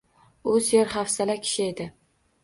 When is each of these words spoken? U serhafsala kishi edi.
U 0.53 0.53
serhafsala 0.67 1.35
kishi 1.43 1.67
edi. 1.73 1.87